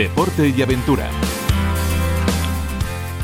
deporte 0.00 0.48
y 0.48 0.62
aventura. 0.62 1.10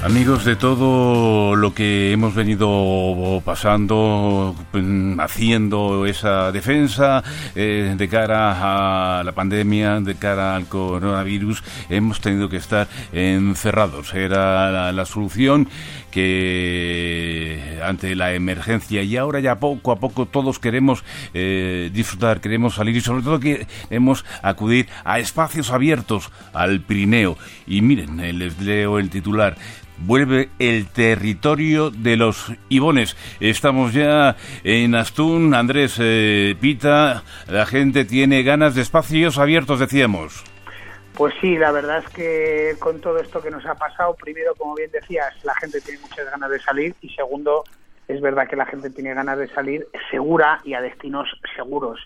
Amigos 0.06 0.44
de 0.44 0.54
todo 0.54 1.56
lo 1.56 1.74
que 1.74 2.12
hemos 2.12 2.32
venido 2.32 3.42
pasando, 3.45 4.54
mm, 4.72 5.19
haciendo 5.19 6.06
esa 6.06 6.53
defensa 6.53 7.24
eh, 7.56 7.92
de 7.98 8.08
cara 8.08 9.19
a 9.19 9.24
la 9.24 9.32
pandemia, 9.32 9.99
de 9.99 10.14
cara 10.14 10.54
al 10.54 10.67
coronavirus, 10.67 11.64
hemos 11.90 12.21
tenido 12.21 12.49
que 12.49 12.56
estar 12.56 12.87
encerrados. 13.13 14.14
Era 14.14 14.92
la, 14.92 15.04
solución 15.06 15.69
que 16.12 17.80
ante 17.82 18.14
la 18.14 18.32
emergencia 18.32 19.02
y 19.02 19.16
ahora 19.16 19.41
ya 19.41 19.59
poco 19.59 19.91
a 19.91 19.96
poco 19.96 20.27
todos 20.27 20.60
queremos 20.60 21.02
eh, 21.34 21.91
disfrutar, 21.92 22.41
queremos 22.41 22.77
salir 22.77 22.96
y 22.96 23.00
sobre 23.00 23.24
todo 23.24 23.41
queremos 23.41 24.24
acudir 24.41 24.86
a 25.04 25.18
espacios 25.18 25.73
abiertos 25.73 26.30
al 26.52 26.80
Pirineo. 26.80 27.36
Y 27.66 27.82
miren, 27.82 28.38
les 28.38 28.60
leo 28.60 29.00
el 29.00 29.10
titular 29.10 29.56
vuelve 29.98 30.50
el 30.59 30.88
territorio 30.88 31.91
de 31.91 32.16
los 32.16 32.52
Ibones. 32.68 33.16
Estamos 33.41 33.92
ya 33.92 34.36
en 34.64 34.95
Astún, 34.95 35.55
Andrés 35.55 35.98
eh, 36.00 36.55
Pita, 36.60 37.22
la 37.48 37.66
gente 37.66 38.05
tiene 38.05 38.42
ganas 38.42 38.74
de 38.74 38.82
espacios 38.82 39.38
abiertos, 39.38 39.80
decíamos. 39.80 40.45
Pues 41.14 41.34
sí, 41.41 41.56
la 41.56 41.72
verdad 41.72 42.05
es 42.05 42.10
que 42.10 42.74
con 42.78 43.00
todo 43.00 43.19
esto 43.19 43.42
que 43.42 43.50
nos 43.50 43.64
ha 43.64 43.74
pasado, 43.74 44.14
primero, 44.14 44.55
como 44.55 44.74
bien 44.74 44.91
decías, 44.91 45.32
la 45.45 45.55
gente 45.55 45.80
tiene 45.80 46.00
muchas 46.00 46.30
ganas 46.30 46.50
de 46.50 46.60
salir 46.60 46.94
y 47.00 47.08
segundo, 47.10 47.64
es 48.06 48.20
verdad 48.20 48.47
que 48.47 48.56
la 48.56 48.66
gente 48.66 48.91
tiene 48.91 49.14
ganas 49.14 49.38
de 49.38 49.48
salir 49.48 49.86
segura 50.10 50.60
y 50.64 50.74
a 50.74 50.83
destinos 50.83 51.28
seguros 51.56 52.00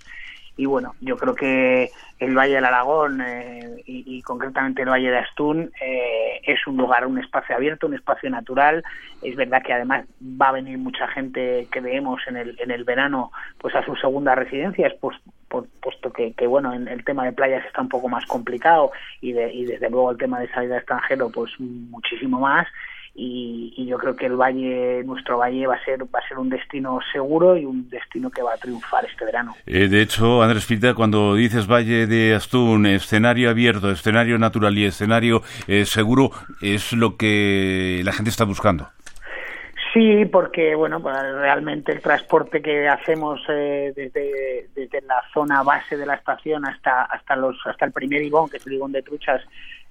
y 0.60 0.66
bueno, 0.66 0.94
yo 1.00 1.16
creo 1.16 1.34
que 1.34 1.90
el 2.18 2.36
Valle 2.36 2.56
del 2.56 2.66
Aragón 2.66 3.22
eh, 3.22 3.82
y, 3.86 4.20
concretamente 4.20 4.82
el 4.82 4.90
Valle 4.90 5.10
de 5.10 5.16
Astún 5.16 5.72
eh, 5.80 6.38
es 6.42 6.66
un 6.66 6.76
lugar, 6.76 7.06
un 7.06 7.18
espacio 7.18 7.56
abierto, 7.56 7.86
un 7.86 7.94
espacio 7.94 8.28
natural. 8.28 8.84
Es 9.22 9.36
verdad 9.36 9.62
que 9.62 9.72
además 9.72 10.04
va 10.20 10.48
a 10.48 10.52
venir 10.52 10.76
mucha 10.76 11.08
gente 11.08 11.66
que 11.72 11.80
vemos 11.80 12.20
en 12.28 12.36
el, 12.36 12.60
en 12.60 12.70
el 12.72 12.84
verano 12.84 13.32
pues 13.56 13.74
a 13.74 13.82
sus 13.86 13.98
segundas 13.98 14.36
residencias, 14.36 14.92
pues, 15.00 15.16
puesto 15.48 16.12
que, 16.12 16.34
que, 16.34 16.46
bueno, 16.46 16.74
en 16.74 16.88
el 16.88 17.06
tema 17.06 17.24
de 17.24 17.32
playas 17.32 17.64
está 17.64 17.80
un 17.80 17.88
poco 17.88 18.10
más 18.10 18.26
complicado 18.26 18.92
y, 19.22 19.32
de, 19.32 19.50
y 19.54 19.64
desde 19.64 19.88
luego 19.88 20.10
el 20.10 20.18
tema 20.18 20.40
de 20.40 20.50
salida 20.50 20.76
extranjero 20.76 21.30
pues 21.30 21.58
muchísimo 21.58 22.38
más 22.38 22.68
y, 23.22 23.86
yo 23.86 23.98
creo 23.98 24.14
que 24.14 24.26
el 24.26 24.36
valle, 24.36 25.02
nuestro 25.04 25.38
valle 25.38 25.66
va 25.66 25.74
a 25.74 25.84
ser 25.84 26.02
va 26.02 26.20
a 26.20 26.28
ser 26.28 26.38
un 26.38 26.48
destino 26.48 27.00
seguro 27.12 27.56
y 27.56 27.64
un 27.64 27.88
destino 27.90 28.30
que 28.30 28.40
va 28.40 28.54
a 28.54 28.56
triunfar 28.56 29.04
este 29.04 29.24
verano. 29.24 29.56
Eh, 29.66 29.88
de 29.88 30.02
hecho, 30.02 30.42
Andrés 30.42 30.64
Pita, 30.64 30.94
cuando 30.94 31.34
dices 31.34 31.66
Valle 31.66 32.06
de 32.06 32.34
Astún, 32.34 32.86
escenario 32.86 33.50
abierto, 33.50 33.90
escenario 33.90 34.38
natural 34.38 34.78
y 34.78 34.84
escenario 34.84 35.42
eh, 35.66 35.84
seguro, 35.86 36.30
es 36.60 36.92
lo 36.92 37.16
que 37.16 38.00
la 38.04 38.12
gente 38.12 38.30
está 38.30 38.44
buscando. 38.44 38.88
Sí, 39.92 40.24
porque 40.26 40.74
bueno, 40.74 41.00
pues, 41.00 41.16
realmente 41.20 41.90
el 41.90 42.00
transporte 42.00 42.62
que 42.62 42.88
hacemos 42.88 43.40
eh, 43.48 43.92
desde, 43.96 44.68
desde 44.74 45.00
la 45.02 45.22
zona 45.34 45.62
base 45.64 45.96
de 45.96 46.06
la 46.06 46.14
estación 46.14 46.64
hasta 46.64 47.02
hasta 47.02 47.34
los 47.34 47.56
hasta 47.66 47.86
el 47.86 47.92
primer 47.92 48.22
Ibón, 48.22 48.48
que 48.48 48.58
es 48.58 48.66
el 48.66 48.74
Ibón 48.74 48.92
de 48.92 49.02
Truchas, 49.02 49.42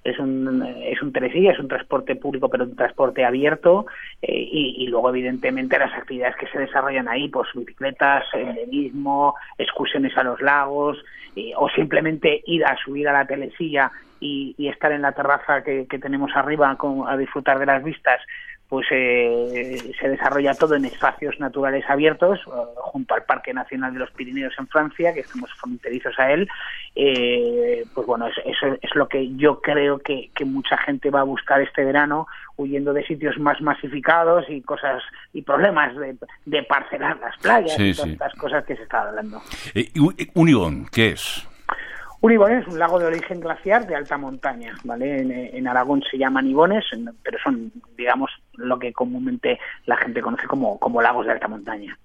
es 0.02 0.18
un, 0.18 0.64
es 0.82 1.02
un 1.02 1.12
es 1.14 1.58
un 1.58 1.68
transporte 1.68 2.16
público, 2.16 2.48
pero 2.48 2.64
un 2.64 2.76
transporte 2.76 3.24
abierto, 3.24 3.84
eh, 4.22 4.48
y, 4.50 4.86
luego, 4.86 5.10
evidentemente, 5.10 5.78
las 5.78 5.92
actividades 5.92 6.36
que 6.36 6.46
se 6.46 6.58
desarrollan 6.58 7.06
ahí, 7.06 7.28
pues 7.28 7.48
bicicletas, 7.54 8.24
senderismo, 8.30 9.34
excursiones 9.58 10.16
a 10.16 10.22
los 10.22 10.40
lagos, 10.40 11.04
o 11.56 11.68
simplemente 11.68 12.42
ir 12.46 12.64
a 12.64 12.76
subir 12.76 13.08
a 13.08 13.12
la 13.12 13.26
telesilla 13.26 13.92
y, 14.20 14.54
estar 14.68 14.92
en 14.92 15.02
la 15.02 15.12
terraza 15.12 15.62
que, 15.62 15.86
que 15.86 15.98
tenemos 15.98 16.30
arriba 16.34 16.74
con, 16.76 17.06
a 17.06 17.16
disfrutar 17.16 17.58
de 17.58 17.66
las 17.66 17.82
vistas 17.84 18.20
pues 18.70 18.86
eh, 18.92 19.92
se 20.00 20.08
desarrolla 20.08 20.54
todo 20.54 20.76
en 20.76 20.84
espacios 20.84 21.38
naturales 21.40 21.84
abiertos 21.88 22.38
eh, 22.46 22.50
junto 22.76 23.14
al 23.14 23.24
Parque 23.24 23.52
Nacional 23.52 23.92
de 23.92 23.98
los 23.98 24.12
Pirineos 24.12 24.54
en 24.60 24.68
Francia, 24.68 25.12
que 25.12 25.20
estamos 25.20 25.50
fronterizos 25.54 26.16
a 26.20 26.30
él. 26.30 26.48
Eh, 26.94 27.84
pues 27.92 28.06
bueno, 28.06 28.28
eso 28.28 28.78
es, 28.80 28.94
lo 28.94 29.08
que 29.08 29.34
yo 29.34 29.60
creo 29.60 29.98
que, 29.98 30.30
mucha 30.44 30.78
gente 30.78 31.10
va 31.10 31.20
a 31.20 31.24
buscar 31.24 31.60
este 31.60 31.84
verano, 31.84 32.28
huyendo 32.56 32.92
de 32.92 33.04
sitios 33.04 33.36
más 33.38 33.60
masificados 33.60 34.48
y 34.48 34.60
cosas 34.60 35.02
y 35.32 35.42
problemas 35.42 35.92
de, 36.46 36.62
parcelar 36.62 37.18
las 37.18 37.36
playas 37.38 37.76
y 37.76 37.92
todas 37.92 38.10
estas 38.10 38.34
cosas 38.34 38.64
que 38.64 38.76
se 38.76 38.84
está 38.84 39.02
hablando. 39.02 39.42
Unión, 40.34 40.86
¿qué 40.92 41.10
es? 41.10 41.49
Un 42.22 42.32
es 42.32 42.66
un 42.68 42.78
lago 42.78 42.98
de 42.98 43.06
origen 43.06 43.40
glaciar 43.40 43.86
de 43.86 43.96
alta 43.96 44.18
montaña, 44.18 44.74
¿vale? 44.84 45.22
En, 45.56 45.66
Aragón 45.66 46.02
se 46.10 46.18
llaman 46.18 46.46
ibones, 46.46 46.84
pero 47.22 47.38
son, 47.42 47.72
digamos, 47.96 48.30
lo 48.56 48.78
que 48.78 48.92
comúnmente 48.92 49.58
la 49.86 49.96
gente 49.96 50.20
conoce 50.20 50.46
como, 50.46 50.78
como 50.78 51.00
lagos 51.00 51.24
de 51.24 51.32
alta 51.32 51.48
montaña. 51.48 51.96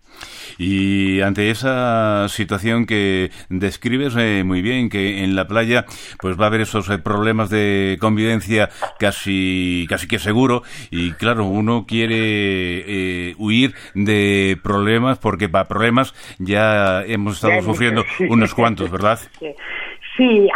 Y 0.57 1.19
ante 1.19 1.49
esa 1.49 2.27
situación 2.29 2.85
que 2.85 3.29
describes 3.49 4.15
eh, 4.17 4.43
muy 4.45 4.61
bien, 4.61 4.89
que 4.89 5.23
en 5.25 5.35
la 5.35 5.47
playa 5.47 5.85
pues 6.21 6.39
va 6.39 6.45
a 6.45 6.47
haber 6.47 6.61
esos 6.61 6.89
eh, 6.89 6.97
problemas 6.97 7.49
de 7.49 7.97
convivencia 7.99 8.69
casi, 8.97 9.85
casi 9.89 10.07
que 10.07 10.19
seguro, 10.19 10.63
y 10.91 11.11
claro, 11.11 11.43
uno 11.43 11.85
quiere 11.85 12.15
eh, 12.19 13.35
huir 13.37 13.75
de 13.95 14.57
problemas, 14.63 15.17
porque 15.19 15.49
para 15.49 15.65
problemas 15.65 16.13
ya 16.39 17.03
hemos 17.03 17.35
estado 17.35 17.61
sufriendo 17.61 18.05
unos 18.29 18.53
cuantos, 18.53 18.89
¿verdad? 18.89 19.19
Sí, 19.39 19.53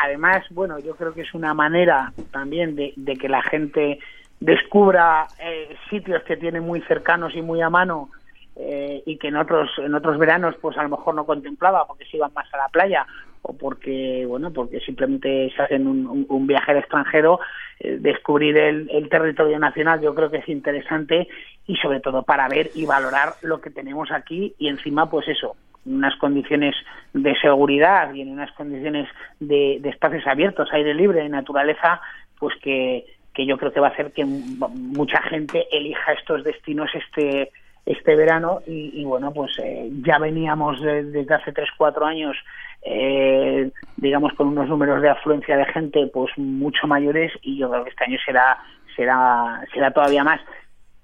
además, 0.02 0.46
bueno, 0.52 0.80
yo 0.80 0.96
creo 0.96 1.14
que 1.14 1.22
es 1.22 1.34
una 1.34 1.54
manera 1.54 2.14
también 2.32 2.76
de, 2.76 3.18
que 3.20 3.30
la 3.30 3.42
gente 3.42 4.00
descubra 4.40 5.28
eh, 5.42 5.76
sitios 5.90 6.24
que 6.24 6.38
tiene 6.38 6.62
muy 6.62 6.82
cercanos 6.82 7.36
y 7.36 7.42
muy 7.42 7.62
a 7.62 7.70
mano 7.70 8.10
eh, 8.56 9.04
y 9.06 9.18
que 9.18 9.28
en 9.28 9.36
otros 9.36 9.70
en 9.78 9.94
otros 9.94 10.18
veranos 10.18 10.56
pues 10.62 10.78
a 10.78 10.84
lo 10.84 10.90
mejor 10.90 11.16
no 11.16 11.26
contemplaba 11.26 11.86
porque 11.86 12.06
se 12.06 12.18
iban 12.18 12.34
más 12.34 12.54
a 12.54 12.58
la 12.58 12.70
playa 12.70 13.06
o 13.42 13.58
porque 13.58 14.26
bueno 14.26 14.52
porque 14.52 14.80
simplemente 14.80 15.52
se 15.56 15.62
hacen 15.62 15.88
un, 15.88 16.26
un, 16.28 16.48
viaje 16.48 16.72
al 16.72 16.78
extranjero 16.78 17.40
eh, 17.80 17.98
descubrir 18.00 18.58
el, 18.58 18.90
el, 18.92 19.10
territorio 19.10 19.60
nacional 19.60 20.02
yo 20.02 20.16
creo 20.16 20.30
que 20.30 20.38
es 20.38 20.50
interesante 20.50 21.28
y 21.68 21.76
sobre 21.78 22.00
todo 22.00 22.24
para 22.24 22.48
ver 22.48 22.72
y 22.76 22.86
valorar 22.86 23.36
lo 23.42 23.60
que 23.60 23.72
tenemos 23.72 24.12
aquí 24.12 24.54
y 24.58 24.68
encima 24.68 25.10
pues 25.10 25.28
eso 25.28 25.56
unas 25.86 26.16
condiciones 26.18 26.76
de 27.14 27.36
seguridad 27.40 28.14
y 28.14 28.22
en 28.22 28.30
unas 28.30 28.52
condiciones 28.52 29.08
de, 29.40 29.82
espacios 29.84 30.26
abiertos, 30.28 30.70
aire 30.72 30.94
libre, 30.94 31.22
de 31.22 31.30
naturaleza, 31.30 32.02
pues 32.38 32.56
que, 32.62 33.06
que 33.34 33.46
yo 33.46 33.58
creo 33.58 33.72
que 33.72 33.80
va 33.80 33.88
a 33.88 33.92
hacer 33.92 34.12
que 34.12 34.26
mucha 34.26 35.22
gente 35.24 35.68
elija 35.72 36.14
estos 36.14 36.44
destinos 36.44 36.90
este 36.94 37.52
este 37.86 38.16
verano. 38.16 38.62
Y, 38.68 39.04
bueno 39.04 39.34
pues 39.34 39.52
eh, 39.64 39.90
ya 40.06 40.20
veníamos 40.20 40.82
desde 40.82 41.34
hace 41.34 41.52
tres 41.52 41.70
cuatro 41.78 42.06
años 42.06 42.38
eh, 42.84 43.72
digamos 43.98 44.34
con 44.34 44.48
unos 44.48 44.70
números 44.70 45.02
de 45.02 45.10
afluencia 45.10 45.58
de 45.58 45.66
gente 45.66 46.08
pues 46.14 46.38
mucho 46.38 46.88
mayores 46.88 47.32
y 47.42 47.58
yo 47.58 47.70
creo 47.70 47.84
que 47.84 47.90
este 47.90 48.04
año 48.06 48.18
será 48.26 48.58
será 48.96 49.62
será 49.74 49.92
todavía 49.92 50.24
más 50.24 50.40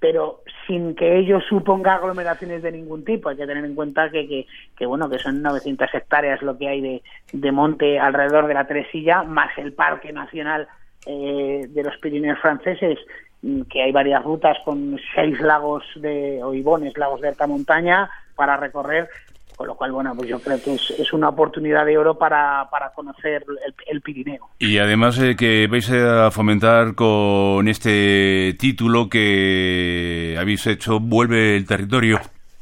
pero 0.07 0.43
sin 0.67 0.93
que 0.93 1.17
ello 1.17 1.39
suponga 1.49 1.95
aglomeraciones 1.95 2.61
de 2.61 2.71
ningún 2.71 3.03
tipo. 3.03 3.29
Hay 3.29 3.37
que 3.37 3.47
tener 3.47 3.65
en 3.65 3.73
cuenta 3.73 4.11
que, 4.11 4.45
que, 4.77 4.85
bueno, 4.85 5.09
que 5.09 5.17
son 5.17 5.41
900 5.41 5.91
hectáreas 5.95 6.43
lo 6.43 6.55
que 6.59 6.67
hay 6.67 6.79
de, 6.79 7.03
de 7.33 7.51
monte 7.51 7.97
alrededor 7.99 8.45
de 8.45 8.53
la 8.53 8.67
Tresilla, 8.67 9.23
más 9.23 9.57
el 9.57 9.73
Parque 9.73 10.13
Nacional 10.13 10.67
eh, 11.07 11.65
de 11.67 11.83
los 11.83 11.97
Pirineos 11.97 12.37
franceses, 12.37 12.99
mm, 13.41 13.63
que 13.63 13.81
hay 13.81 13.91
varias 13.91 14.23
rutas 14.23 14.55
con 14.63 14.99
seis 15.15 15.41
lagos 15.41 15.83
de, 15.95 16.39
o 16.43 16.53
ibones, 16.53 16.95
lagos 16.99 17.21
de 17.21 17.29
alta 17.29 17.47
montaña, 17.47 18.07
para 18.35 18.57
recorrer 18.57 19.09
con 19.55 19.67
lo 19.67 19.75
cual, 19.75 19.91
bueno, 19.91 20.13
pues 20.15 20.29
yo 20.29 20.39
creo 20.39 20.61
que 20.61 20.73
es, 20.73 21.13
una 21.13 21.29
oportunidad 21.29 21.85
de 21.85 21.97
oro 21.97 22.17
para, 22.17 22.67
para 22.69 22.91
conocer 22.91 23.45
el, 23.87 24.01
Pirineo. 24.01 24.49
Y 24.59 24.77
además 24.77 25.17
eh, 25.19 25.35
que 25.35 25.67
vais 25.67 25.89
a 25.91 26.29
fomentar 26.31 26.93
con 26.95 27.67
este 27.67 28.55
título 28.59 29.09
que 29.09 30.37
habéis 30.39 30.67
hecho, 30.67 30.99
Vuelve 30.99 31.55
el 31.55 31.65
territorio 31.65 32.19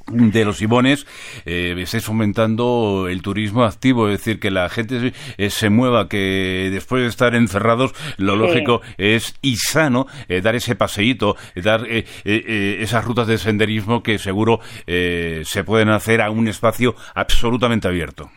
de 0.08 0.46
los 0.46 0.62
Ibones 0.62 1.06
eh, 1.46 1.76
estáis 1.78 2.06
fomentando 2.06 3.08
el 3.10 3.22
turismo 3.22 3.64
activo, 3.64 4.08
es 4.08 4.20
decir, 4.20 4.40
que 4.40 4.52
la 4.52 4.70
gente 4.70 5.14
eh, 5.38 5.50
se 5.50 5.70
mueva, 5.70 6.10
que 6.10 6.70
después 6.72 7.04
de 7.04 7.10
estar 7.10 7.36
encerrados, 7.36 7.94
lo 8.18 8.36
lógico 8.36 8.82
es 8.98 9.36
y 9.42 9.56
sano 9.56 10.08
eh, 10.28 10.42
dar 10.42 10.56
ese 10.56 10.76
paseíto, 10.76 11.36
dar 11.56 11.82
eh, 11.88 12.06
esas 12.26 13.06
rutas 13.06 13.28
de 13.28 13.38
senderismo 13.38 14.04
que 14.04 14.18
seguro 14.18 14.60
se 14.86 15.64
pueden 15.64 15.90
hacer 15.90 16.22
a 16.22 16.30
un 16.30 16.48
espacio 16.48 16.96
absolutamente 17.16 17.88
abierto. 17.88 18.30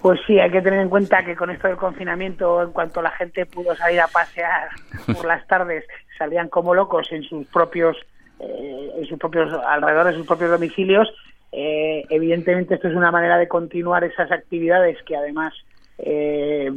Pues 0.00 0.20
sí, 0.26 0.38
hay 0.38 0.50
que 0.50 0.60
tener 0.60 0.80
en 0.80 0.88
cuenta 0.88 1.24
que 1.24 1.34
con 1.34 1.50
esto 1.50 1.68
del 1.68 1.76
confinamiento, 1.76 2.62
en 2.62 2.72
cuanto 2.72 3.02
la 3.02 3.10
gente 3.10 3.46
pudo 3.46 3.74
salir 3.74 4.00
a 4.00 4.08
pasear 4.08 4.68
por 5.06 5.24
las 5.24 5.46
tardes, 5.46 5.84
salían 6.18 6.48
como 6.48 6.74
locos 6.74 7.10
en 7.10 7.22
sus 7.22 7.46
propios 7.46 7.96
eh, 8.40 8.92
en 8.96 9.06
sus 9.06 9.18
propios 9.18 9.52
alrededor 9.66 10.08
de 10.08 10.14
sus 10.14 10.26
propios 10.26 10.50
domicilios. 10.50 11.08
Eh, 11.52 12.04
evidentemente 12.10 12.74
esto 12.74 12.88
es 12.88 12.94
una 12.94 13.10
manera 13.10 13.38
de 13.38 13.48
continuar 13.48 14.04
esas 14.04 14.30
actividades 14.30 15.02
que 15.04 15.16
además 15.16 15.54
eh, 15.98 16.70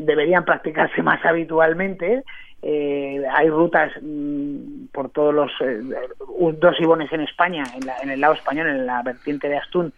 deberían 0.00 0.44
practicarse 0.44 1.02
más 1.02 1.24
habitualmente. 1.24 2.22
Eh, 2.62 3.22
hay 3.30 3.50
rutas 3.50 3.92
mm, 4.00 4.86
por 4.92 5.10
todos 5.10 5.34
los 5.34 5.50
dos 6.58 6.80
ibones 6.80 7.12
en 7.12 7.22
España, 7.22 7.64
en, 8.02 8.10
el 8.10 8.20
lado 8.20 8.34
español, 8.34 8.68
en 8.68 8.86
la 8.86 9.02
vertiente 9.02 9.48
de 9.48 9.56
Astún, 9.56 9.92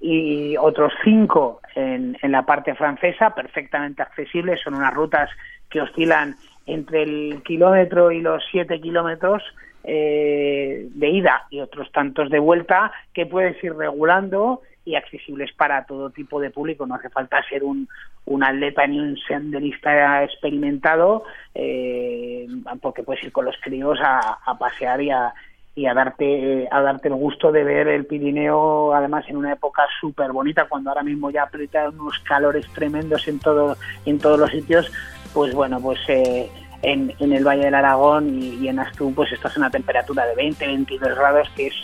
y 0.00 0.56
otros 0.56 0.92
cinco 1.02 1.60
en, 1.74 2.16
en 2.22 2.32
la 2.32 2.46
parte 2.46 2.74
francesa, 2.74 3.34
perfectamente 3.34 4.02
accesibles. 4.02 4.60
Son 4.62 4.74
unas 4.74 4.94
rutas 4.94 5.28
que 5.68 5.80
oscilan 5.80 6.36
entre 6.66 7.02
el 7.02 7.42
kilómetro 7.44 8.10
y 8.10 8.20
los 8.20 8.42
siete 8.50 8.80
kilómetros 8.80 9.42
eh, 9.84 10.88
de 10.94 11.08
ida 11.08 11.46
y 11.50 11.60
otros 11.60 11.92
tantos 11.92 12.30
de 12.30 12.38
vuelta 12.38 12.92
que 13.12 13.26
puedes 13.26 13.62
ir 13.62 13.74
regulando 13.74 14.62
y 14.86 14.96
accesibles 14.96 15.52
para 15.52 15.84
todo 15.86 16.10
tipo 16.10 16.40
de 16.40 16.50
público. 16.50 16.86
No 16.86 16.94
hace 16.94 17.10
falta 17.10 17.42
ser 17.48 17.64
un, 17.64 17.88
un 18.26 18.44
atleta 18.44 18.86
ni 18.86 18.98
un 18.98 19.16
senderista 19.28 20.24
experimentado, 20.24 21.24
eh, 21.54 22.46
porque 22.80 23.02
puedes 23.02 23.24
ir 23.24 23.32
con 23.32 23.44
los 23.44 23.56
críos 23.60 23.98
a, 24.02 24.38
a 24.44 24.58
pasear 24.58 25.00
y 25.00 25.10
a, 25.10 25.34
y 25.74 25.86
a 25.86 25.94
darte 25.94 26.68
a 26.70 26.80
darte 26.80 27.08
el 27.08 27.14
gusto 27.14 27.50
de 27.50 27.64
ver 27.64 27.88
el 27.88 28.06
Pirineo 28.06 28.94
además 28.94 29.24
en 29.28 29.36
una 29.36 29.52
época 29.52 29.82
súper 30.00 30.30
bonita 30.30 30.66
cuando 30.66 30.90
ahora 30.90 31.02
mismo 31.02 31.30
ya 31.30 31.42
aprieta 31.42 31.88
unos 31.88 32.18
calores 32.20 32.66
tremendos 32.74 33.26
en 33.26 33.40
todo 33.40 33.76
en 34.06 34.18
todos 34.18 34.38
los 34.38 34.50
sitios 34.50 34.90
pues 35.34 35.52
bueno 35.52 35.80
pues 35.80 35.98
eh, 36.08 36.48
en, 36.82 37.12
en, 37.18 37.32
el 37.32 37.44
Valle 37.44 37.64
del 37.64 37.74
Aragón 37.74 38.42
y, 38.42 38.68
en 38.68 38.78
Astún 38.78 39.14
pues 39.14 39.32
estás 39.32 39.56
a 39.56 39.60
una 39.60 39.70
temperatura 39.70 40.24
de 40.26 40.34
20 40.34 40.66
22 40.66 41.14
grados 41.16 41.48
que 41.56 41.66
es 41.66 41.74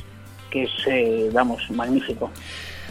que 0.50 0.62
es 0.62 0.70
eh, 0.87 1.31
vamos 1.32 1.70
magnífico 1.70 2.31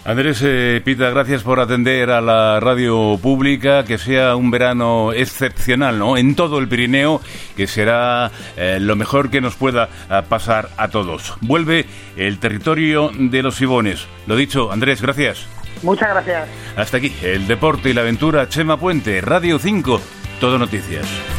Andrés 0.05 0.41
eh, 0.43 0.81
Pita, 0.83 1.09
gracias 1.09 1.43
por 1.43 1.59
atender 1.59 2.09
a 2.09 2.21
la 2.21 2.59
radio 2.61 3.19
pública, 3.21 3.83
que 3.83 3.97
sea 3.97 4.37
un 4.37 4.49
verano 4.49 5.11
excepcional, 5.11 5.99
¿no? 5.99 6.15
En 6.15 6.35
todo 6.35 6.57
el 6.59 6.69
Pirineo, 6.69 7.21
que 7.57 7.67
será 7.67 8.31
eh, 8.55 8.77
lo 8.79 8.95
mejor 8.95 9.29
que 9.29 9.41
nos 9.41 9.55
pueda 9.55 9.89
pasar 10.29 10.69
a 10.77 10.87
todos. 10.87 11.35
Vuelve 11.41 11.85
el 12.15 12.39
territorio 12.39 13.11
de 13.13 13.43
los 13.43 13.59
Ibones. 13.61 14.07
Lo 14.25 14.37
dicho, 14.37 14.71
Andrés, 14.71 15.01
gracias. 15.01 15.45
Muchas 15.83 16.09
gracias. 16.09 16.47
Hasta 16.75 16.97
aquí, 16.97 17.13
el 17.21 17.47
deporte 17.47 17.89
y 17.89 17.93
la 17.93 18.01
aventura, 18.01 18.47
Chema 18.47 18.77
Puente, 18.77 19.21
Radio 19.21 19.59
5, 19.59 20.01
Todo 20.39 20.57
Noticias. 20.57 21.38